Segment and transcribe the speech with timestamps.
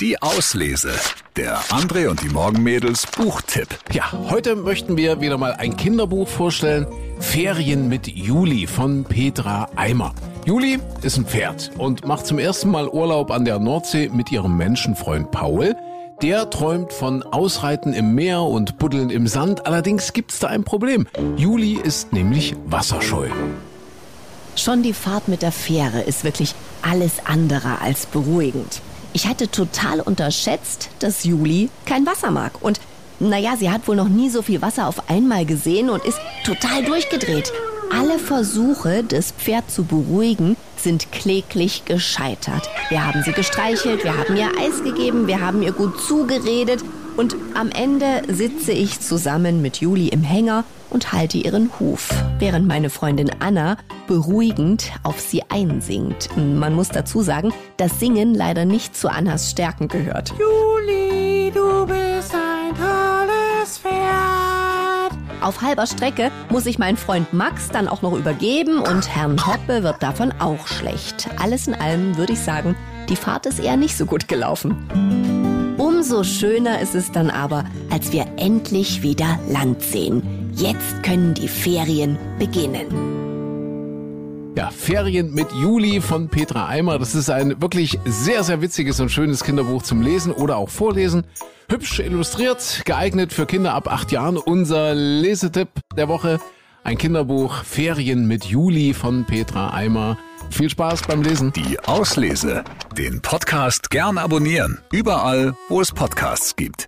[0.00, 0.92] Die Auslese.
[1.36, 3.68] Der André und die Morgenmädels Buchtipp.
[3.92, 6.86] Ja, heute möchten wir wieder mal ein Kinderbuch vorstellen.
[7.18, 10.14] Ferien mit Juli von Petra Eimer.
[10.46, 14.56] Juli ist ein Pferd und macht zum ersten Mal Urlaub an der Nordsee mit ihrem
[14.56, 15.76] Menschenfreund Paul.
[16.22, 19.66] Der träumt von Ausreiten im Meer und Buddeln im Sand.
[19.66, 21.08] Allerdings gibt's da ein Problem.
[21.36, 23.28] Juli ist nämlich wasserscheu.
[24.56, 28.80] Schon die Fahrt mit der Fähre ist wirklich alles andere als beruhigend.
[29.12, 32.52] Ich hatte total unterschätzt, dass Juli kein Wasser mag.
[32.60, 32.80] Und
[33.18, 36.84] naja, sie hat wohl noch nie so viel Wasser auf einmal gesehen und ist total
[36.84, 37.52] durchgedreht.
[37.92, 42.70] Alle Versuche, das Pferd zu beruhigen, sind kläglich gescheitert.
[42.88, 46.84] Wir haben sie gestreichelt, wir haben ihr Eis gegeben, wir haben ihr gut zugeredet
[47.20, 52.66] und am Ende sitze ich zusammen mit Juli im Hänger und halte ihren Huf, während
[52.66, 56.34] meine Freundin Anna beruhigend auf sie einsingt.
[56.38, 60.32] Man muss dazu sagen, dass Singen leider nicht zu Annas Stärken gehört.
[60.38, 65.12] Juli, du bist ein tolles Pferd.
[65.42, 69.82] Auf halber Strecke muss ich meinen Freund Max dann auch noch übergeben und Herrn Hoppe
[69.82, 71.28] wird davon auch schlecht.
[71.38, 72.76] Alles in allem würde ich sagen,
[73.10, 75.39] die Fahrt ist eher nicht so gut gelaufen.
[75.80, 80.52] Umso schöner ist es dann aber, als wir endlich wieder Land sehen.
[80.54, 82.84] Jetzt können die Ferien beginnen.
[84.58, 86.98] Ja, Ferien mit Juli von Petra Eimer.
[86.98, 91.24] Das ist ein wirklich sehr, sehr witziges und schönes Kinderbuch zum Lesen oder auch Vorlesen.
[91.70, 94.36] Hübsch illustriert, geeignet für Kinder ab acht Jahren.
[94.36, 96.40] Unser Lesetipp der Woche.
[96.84, 100.18] Ein Kinderbuch Ferien mit Juli von Petra Eimer.
[100.50, 101.52] Viel Spaß beim Lesen.
[101.52, 102.64] Die Auslese.
[102.96, 104.78] Den Podcast gern abonnieren.
[104.92, 106.86] Überall, wo es Podcasts gibt.